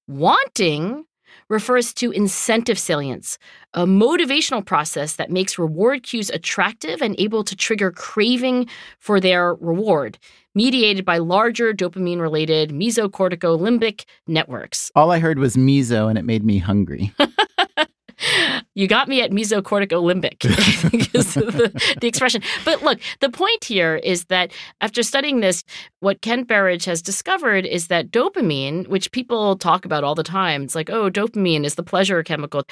[0.06, 1.06] Wanting
[1.48, 3.36] refers to incentive salience,
[3.74, 8.68] a motivational process that makes reward cues attractive and able to trigger craving
[9.00, 10.18] for their reward,
[10.56, 14.90] mediated by larger dopamine related mesocorticolimbic networks.
[14.96, 17.12] All I heard was meso and it made me hungry.
[18.74, 20.40] you got me at mesocorticolimbic
[20.90, 22.42] because the, the expression.
[22.64, 25.62] But look, the point here is that after studying this,
[26.00, 30.62] what Kent Berridge has discovered is that dopamine, which people talk about all the time,
[30.62, 32.64] it's like, oh, dopamine is the pleasure chemical.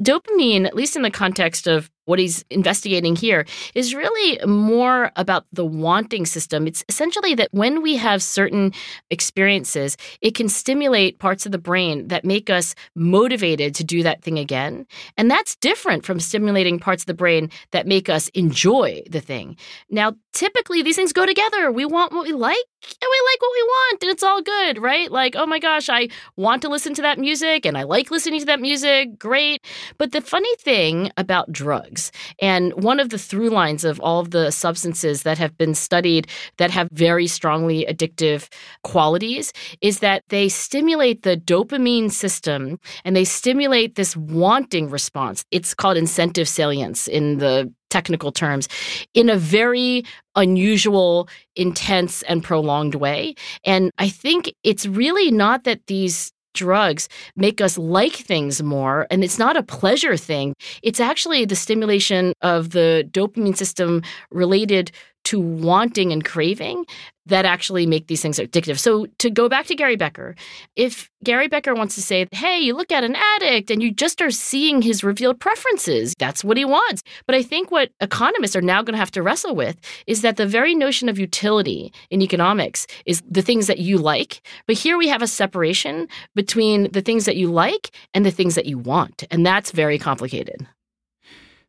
[0.00, 5.46] Dopamine, at least in the context of what he's investigating here is really more about
[5.52, 6.66] the wanting system.
[6.66, 8.72] It's essentially that when we have certain
[9.10, 14.22] experiences, it can stimulate parts of the brain that make us motivated to do that
[14.22, 14.86] thing again.
[15.16, 19.56] And that's different from stimulating parts of the brain that make us enjoy the thing.
[19.90, 21.70] Now, typically these things go together.
[21.70, 24.78] We want what we like and we like what we want and it's all good,
[24.78, 25.10] right?
[25.10, 28.40] Like, oh my gosh, I want to listen to that music and I like listening
[28.40, 29.18] to that music.
[29.18, 29.64] Great.
[29.98, 34.30] But the funny thing about drugs, and one of the through lines of all of
[34.30, 36.26] the substances that have been studied
[36.58, 38.48] that have very strongly addictive
[38.82, 45.44] qualities, is that they stimulate the dopamine system and they stimulate this wanting response.
[45.50, 48.68] It's called incentive salience in the technical terms
[49.14, 53.34] in a very unusual, intense, and prolonged way.
[53.64, 59.24] And I think it's really not that these drugs make us like things more and
[59.24, 64.92] it's not a pleasure thing it's actually the stimulation of the dopamine system related
[65.24, 66.84] to wanting and craving
[67.26, 68.78] that actually make these things addictive.
[68.78, 70.34] So to go back to Gary Becker,
[70.76, 74.20] if Gary Becker wants to say, "Hey, you look at an addict and you just
[74.20, 76.14] are seeing his revealed preferences.
[76.18, 79.22] That's what he wants." But I think what economists are now going to have to
[79.22, 83.78] wrestle with is that the very notion of utility in economics is the things that
[83.78, 88.26] you like, but here we have a separation between the things that you like and
[88.26, 90.66] the things that you want, and that's very complicated.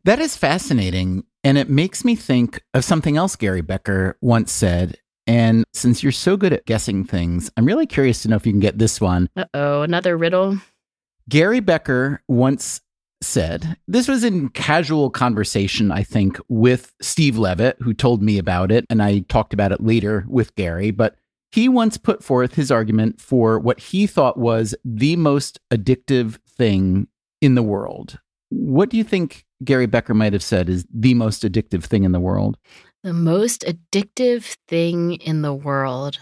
[0.03, 1.23] That is fascinating.
[1.45, 4.97] And it makes me think of something else Gary Becker once said.
[5.25, 8.51] And since you're so good at guessing things, I'm really curious to know if you
[8.51, 9.29] can get this one.
[9.35, 10.57] Uh oh, another riddle.
[11.29, 12.81] Gary Becker once
[13.21, 18.71] said, this was in casual conversation, I think, with Steve Levitt, who told me about
[18.71, 18.85] it.
[18.89, 20.91] And I talked about it later with Gary.
[20.91, 21.15] But
[21.51, 27.07] he once put forth his argument for what he thought was the most addictive thing
[27.41, 28.19] in the world.
[28.49, 32.11] What do you think Gary Becker might have said is the most addictive thing in
[32.11, 32.57] the world?
[33.03, 36.19] The most addictive thing in the world.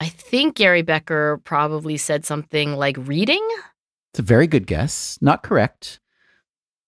[0.00, 3.46] I think Gary Becker probably said something like reading.
[4.12, 5.18] It's a very good guess.
[5.20, 6.00] Not correct.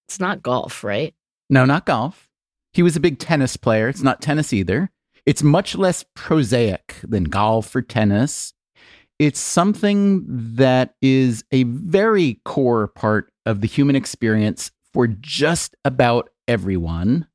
[0.08, 1.14] It's not golf, right?
[1.50, 2.30] No, not golf.
[2.72, 3.88] He was a big tennis player.
[3.88, 4.90] It's not tennis either.
[5.26, 8.54] It's much less prosaic than golf or tennis.
[9.18, 10.24] It's something
[10.56, 17.26] that is a very core part of the human experience for just about everyone.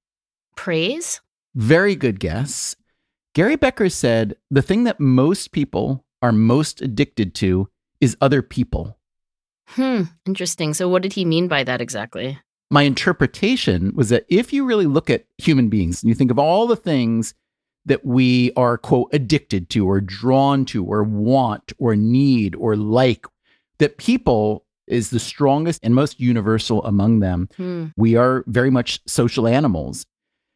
[0.56, 1.22] Praise?
[1.56, 2.76] Very good guess.
[3.34, 8.98] Gary Becker said the thing that most people are most addicted to is other people.
[9.68, 10.74] Hmm, interesting.
[10.74, 12.38] So, what did he mean by that exactly?
[12.70, 16.40] My interpretation was that if you really look at human beings and you think of
[16.40, 17.34] all the things
[17.86, 23.26] that we are, quote, addicted to or drawn to or want or need or like,
[23.80, 27.50] that people is the strongest and most universal among them.
[27.58, 27.88] Hmm.
[27.98, 30.06] We are very much social animals.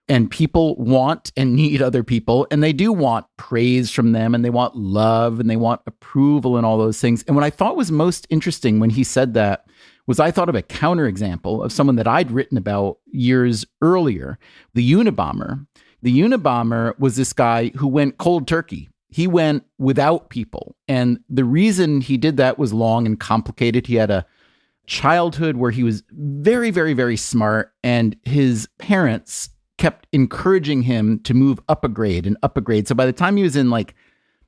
[0.08, 4.46] And people want and need other people, and they do want praise from them, and
[4.46, 7.24] they want love, and they want approval, and all those things.
[7.24, 9.66] And what I thought was most interesting when he said that
[10.06, 14.38] was I thought of a counterexample of someone that I'd written about years earlier,
[14.76, 15.66] the Unabomber.
[16.04, 20.76] The Unabomber was this guy who went cold turkey he went without people.
[20.90, 23.88] And the reason he did that was long and complicated.
[23.88, 24.26] He had a
[24.88, 31.34] childhood where he was very, very, very smart, and his parents kept encouraging him to
[31.34, 32.88] move up a grade and up a grade.
[32.88, 33.96] So by the time he was in like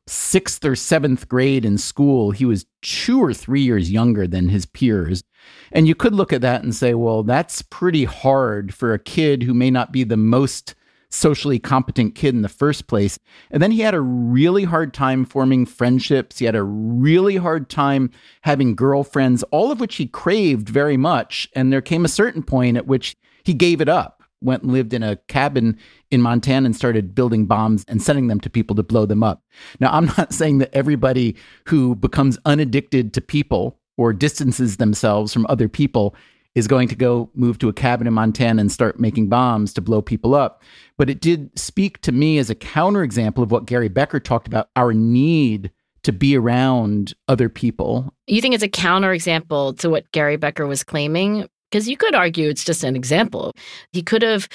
[0.07, 4.65] sixth or seventh grade in school, he was two or three years younger than his
[4.65, 5.23] peers.
[5.71, 9.43] And you could look at that and say, well, that's pretty hard for a kid
[9.43, 10.75] who may not be the most
[11.09, 13.17] socially competent kid in the first place.
[13.49, 16.39] And then he had a really hard time forming friendships.
[16.39, 18.11] He had a really hard time
[18.41, 21.47] having girlfriends, all of which he craved very much.
[21.53, 24.93] And there came a certain point at which he gave it up, went and lived
[24.93, 25.77] in a cabin
[26.11, 29.43] in Montana and started building bombs and sending them to people to blow them up.
[29.79, 31.35] Now, I'm not saying that everybody
[31.67, 36.15] who becomes unaddicted to people or distances themselves from other people
[36.55, 39.81] is going to go move to a cabin in Montana and start making bombs to
[39.81, 40.63] blow people up.
[40.97, 44.69] But it did speak to me as a counterexample of what Gary Becker talked about
[44.75, 45.71] our need
[46.01, 48.11] to be around other people.
[48.25, 51.47] You think it's a counterexample to what Gary Becker was claiming?
[51.71, 53.53] Because you could argue it's just an example.
[53.91, 54.47] He could have,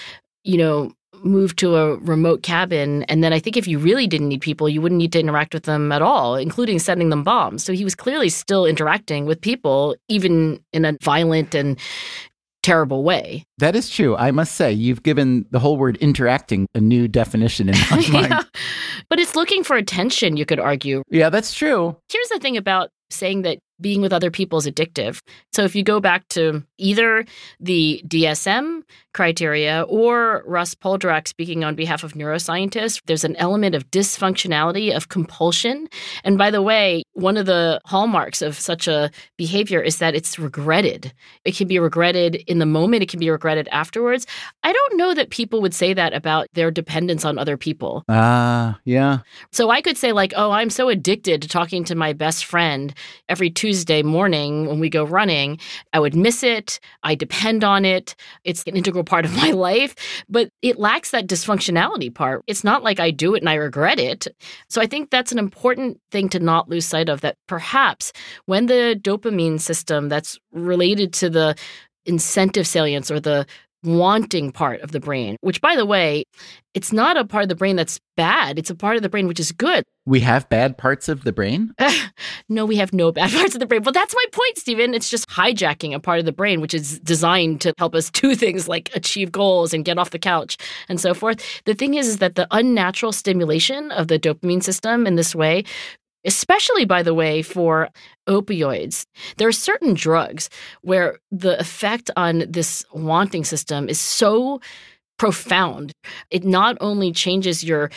[0.45, 0.93] you know,
[1.25, 3.05] moved to a remote cabin.
[3.05, 5.55] And then I think if you really didn't need people, you wouldn't need to interact
[5.55, 7.63] with them at all, including sending them bombs.
[7.63, 11.79] So he was clearly still interacting with people, even in a violent and
[12.63, 13.45] terrible way.
[13.59, 14.17] That is true.
[14.17, 18.31] I must say, you've given the whole word interacting a new definition in my mind.
[18.31, 18.43] yeah.
[19.09, 21.03] But it's looking for attention, you could argue.
[21.11, 21.97] Yeah, that's true.
[22.09, 25.21] Here's the thing about saying that being with other people is addictive.
[25.53, 27.25] So if you go back to either
[27.61, 33.91] the DSM criteria or Russ Poldrack speaking on behalf of neuroscientists, there's an element of
[33.91, 35.89] dysfunctionality, of compulsion.
[36.25, 40.39] And by the way, one of the hallmarks of such a behavior is that it's
[40.39, 41.13] regretted.
[41.45, 44.27] It can be regretted in the moment, it can be regretted afterwards.
[44.63, 48.05] I don't know that people would say that about their dependence on other people.
[48.09, 49.19] Ah, uh, yeah.
[49.51, 52.95] So I could say, like, oh, I'm so addicted to talking to my best friend
[53.29, 53.72] every Tuesday
[54.05, 55.59] morning when we go running.
[55.93, 56.81] I would miss it.
[57.03, 58.15] I depend on it.
[58.45, 59.95] It's an integral part of my life,
[60.29, 62.43] but it lacks that dysfunctionality part.
[62.47, 64.27] It's not like I do it and I regret it.
[64.69, 68.13] So I think that's an important thing to not lose sight of that perhaps
[68.47, 71.57] when the dopamine system that's related to the
[72.05, 73.47] incentive salience or the
[73.85, 76.25] wanting part of the brain, which, by the way,
[76.75, 78.59] it's not a part of the brain that's bad.
[78.59, 79.85] It's a part of the brain which is good.
[80.07, 81.75] We have bad parts of the brain?
[82.49, 83.83] no, we have no bad parts of the brain.
[83.83, 84.95] But that's my point, Stephen.
[84.95, 88.35] It's just hijacking a part of the brain which is designed to help us do
[88.35, 90.57] things like achieve goals and get off the couch
[90.89, 91.63] and so forth.
[91.65, 95.65] The thing is, is that the unnatural stimulation of the dopamine system in this way
[96.25, 97.89] especially by the way for
[98.29, 99.05] opioids.
[99.37, 100.49] There are certain drugs
[100.83, 104.61] where the effect on this wanting system is so
[105.19, 105.93] profound.
[106.31, 107.91] It not only changes your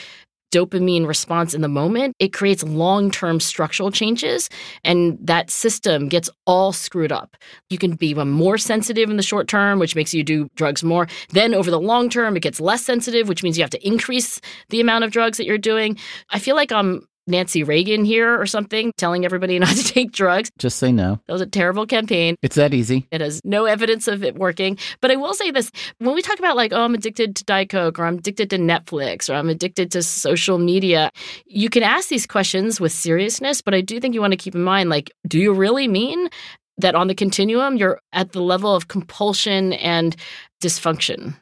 [0.54, 4.50] dopamine response in the moment it creates long-term structural changes
[4.86, 7.36] and that system gets all screwed up.
[7.70, 11.08] You can be more sensitive in the short term which makes you do drugs more.
[11.30, 14.40] Then over the long term it gets less sensitive which means you have to increase
[14.70, 15.98] the amount of drugs that you're doing.
[16.30, 20.52] I feel like i'm Nancy Reagan here or something, telling everybody not to take drugs.
[20.58, 21.20] Just say no.
[21.28, 22.36] That was a terrible campaign.
[22.42, 23.08] It's that easy.
[23.12, 24.78] It has no evidence of it working.
[25.02, 27.70] But I will say this when we talk about, like, oh, I'm addicted to Diet
[27.70, 31.12] Coke or I'm addicted to Netflix or I'm addicted to social media,
[31.46, 33.62] you can ask these questions with seriousness.
[33.62, 36.30] But I do think you want to keep in mind, like, do you really mean
[36.78, 40.16] that on the continuum, you're at the level of compulsion and
[40.62, 41.36] dysfunction?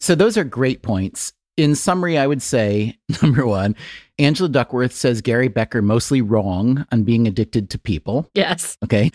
[0.00, 3.76] So those are great points in summary, I would say number one,
[4.18, 8.30] Angela Duckworth says Gary Becker mostly wrong on being addicted to people.
[8.34, 8.78] Yes.
[8.84, 9.10] Okay.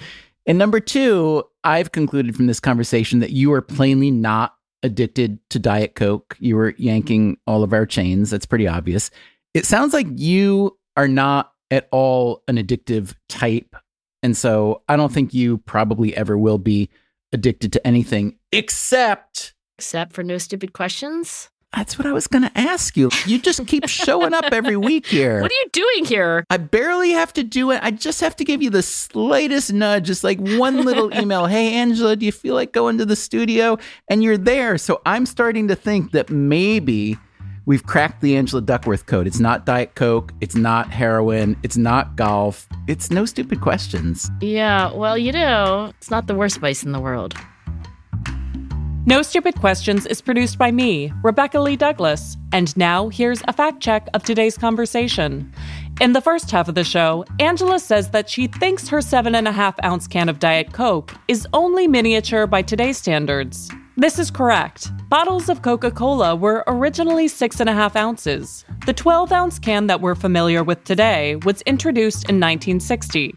[0.45, 5.59] And number two, I've concluded from this conversation that you are plainly not addicted to
[5.59, 6.35] Diet Coke.
[6.39, 8.29] You were yanking all of our chains.
[8.29, 9.11] That's pretty obvious.
[9.53, 13.75] It sounds like you are not at all an addictive type.
[14.23, 16.89] And so I don't think you probably ever will be
[17.31, 19.53] addicted to anything except.
[19.77, 21.49] Except for no stupid questions?
[21.75, 23.09] That's what I was going to ask you.
[23.25, 25.41] You just keep showing up every week here.
[25.41, 26.43] What are you doing here?
[26.49, 27.79] I barely have to do it.
[27.83, 31.45] I just have to give you the slightest nudge, just like one little email.
[31.45, 33.77] Hey, Angela, do you feel like going to the studio?
[34.09, 34.77] And you're there.
[34.77, 37.17] So I'm starting to think that maybe
[37.65, 39.27] we've cracked the Angela Duckworth code.
[39.27, 40.33] It's not Diet Coke.
[40.41, 41.55] It's not heroin.
[41.61, 42.67] It's not golf.
[42.87, 44.29] It's no stupid questions.
[44.41, 47.35] Yeah, well, you know, it's not the worst vice in the world.
[49.09, 52.37] No Stupid Questions is produced by me, Rebecca Lee Douglas.
[52.51, 55.51] And now here's a fact check of today's conversation.
[55.99, 59.47] In the first half of the show, Angela says that she thinks her seven and
[59.47, 63.71] a half ounce can of Diet Coke is only miniature by today's standards.
[63.97, 64.91] This is correct.
[65.09, 68.63] Bottles of Coca Cola were originally six and a half ounces.
[68.85, 73.33] The 12 ounce can that we're familiar with today was introduced in 1960.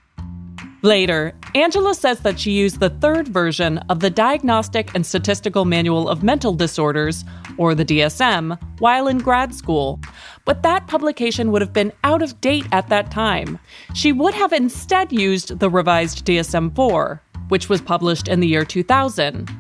[0.82, 6.08] Later, Angela says that she used the third version of the Diagnostic and Statistical Manual
[6.08, 7.26] of Mental Disorders,
[7.58, 10.00] or the DSM, while in grad school.
[10.46, 13.58] But that publication would have been out of date at that time.
[13.92, 18.64] She would have instead used the revised DSM 4, which was published in the year
[18.64, 19.50] 2000.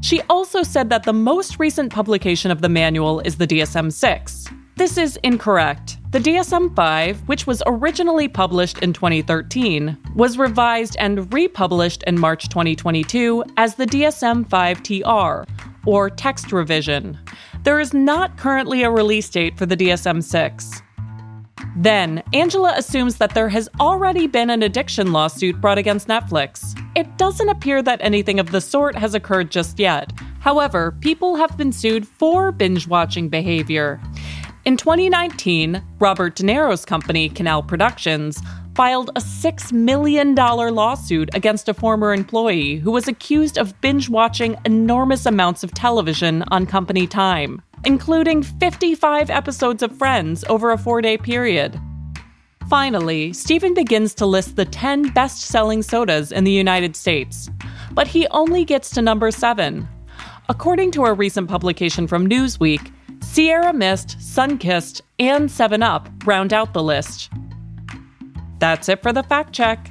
[0.00, 4.46] She also said that the most recent publication of the manual is the DSM 6.
[4.78, 5.98] This is incorrect.
[6.12, 12.48] The DSM 5, which was originally published in 2013, was revised and republished in March
[12.48, 15.52] 2022 as the DSM 5 TR,
[15.84, 17.18] or text revision.
[17.64, 20.82] There is not currently a release date for the DSM 6.
[21.76, 26.80] Then, Angela assumes that there has already been an addiction lawsuit brought against Netflix.
[26.94, 30.12] It doesn't appear that anything of the sort has occurred just yet.
[30.38, 34.00] However, people have been sued for binge watching behavior.
[34.68, 38.38] In 2019, Robert De Niro's company, Canal Productions,
[38.74, 44.58] filed a $6 million lawsuit against a former employee who was accused of binge watching
[44.66, 51.00] enormous amounts of television on company time, including 55 episodes of Friends over a four
[51.00, 51.80] day period.
[52.68, 57.48] Finally, Stephen begins to list the 10 best selling sodas in the United States,
[57.92, 59.88] but he only gets to number 7.
[60.50, 62.92] According to a recent publication from Newsweek,
[63.30, 67.30] Sierra Mist, Sunkist, and 7 Up round out the list.
[68.58, 69.90] That's it for the fact check.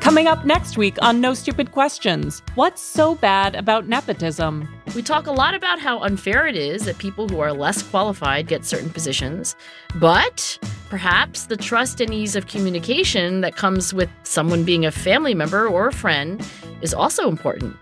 [0.00, 4.68] Coming up next week on No Stupid Questions What's so bad about nepotism?
[4.96, 8.48] We talk a lot about how unfair it is that people who are less qualified
[8.48, 9.54] get certain positions,
[9.94, 10.58] but
[10.90, 15.68] perhaps the trust and ease of communication that comes with someone being a family member
[15.68, 16.44] or a friend
[16.82, 17.76] is also important.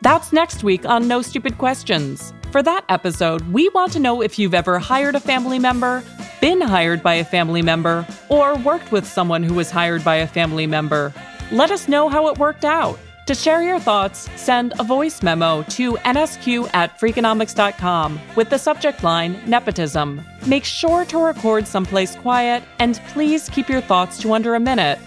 [0.00, 2.32] That's next week on No Stupid Questions.
[2.52, 6.04] For that episode, we want to know if you've ever hired a family member,
[6.40, 10.26] been hired by a family member, or worked with someone who was hired by a
[10.26, 11.12] family member.
[11.50, 12.98] Let us know how it worked out.
[13.26, 19.02] To share your thoughts, send a voice memo to nsq at freakonomics.com with the subject
[19.02, 20.22] line Nepotism.
[20.46, 24.98] Make sure to record someplace quiet and please keep your thoughts to under a minute.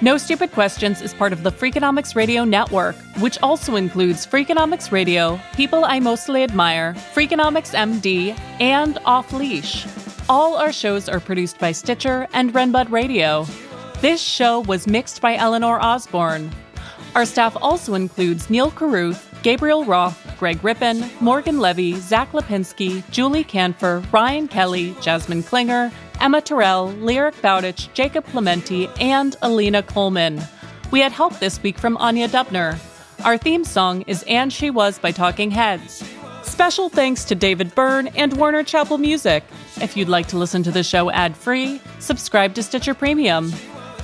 [0.00, 5.40] No Stupid Questions is part of the Freakonomics Radio Network, which also includes Freakonomics Radio,
[5.56, 9.88] People I Mostly Admire, Freakonomics MD, and Off Leash.
[10.28, 13.44] All our shows are produced by Stitcher and Renbud Radio.
[14.00, 16.52] This show was mixed by Eleanor Osborne.
[17.16, 23.42] Our staff also includes Neal Carruth, Gabriel Roth, Greg Rippin, Morgan Levy, Zack Lapinski, Julie
[23.42, 25.90] Kanfer, Ryan Kelly, Jasmine Klinger,
[26.20, 30.46] Emma Tyrrell, Lyric Bowditch, Jacob Clemente, and Alina Kulman.
[30.90, 32.78] We had help this week from Anya Dubner.
[33.24, 36.02] Our theme song is And She Was by Talking Heads.
[36.42, 39.44] Special thanks to David Byrne and Warner Chappell Music.
[39.80, 43.52] If you'd like to listen to the show ad free, subscribe to Stitcher Premium.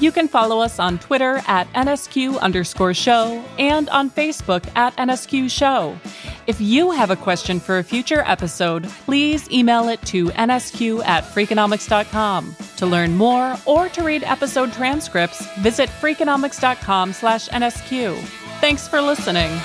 [0.05, 5.51] You can follow us on Twitter at NSQ underscore show and on Facebook at NSQ
[5.51, 5.99] show.
[6.47, 11.25] If you have a question for a future episode, please email it to nsq at
[11.25, 12.55] freakonomics.com.
[12.77, 18.19] To learn more or to read episode transcripts, visit freakonomics.com slash NSQ.
[18.61, 19.59] Thanks for listening.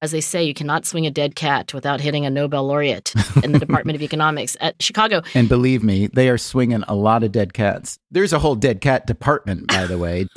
[0.00, 3.50] As they say, you cannot swing a dead cat without hitting a Nobel laureate in
[3.50, 5.22] the Department of Economics at Chicago.
[5.34, 7.98] And believe me, they are swinging a lot of dead cats.
[8.08, 10.26] There's a whole dead cat department, by the way.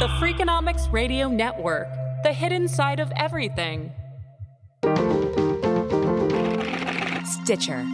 [0.00, 1.88] The Freakonomics Radio Network,
[2.24, 3.90] the hidden side of everything.
[7.24, 7.86] Stitcher.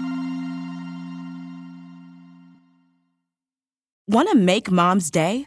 [4.08, 5.46] Want to make mom's day?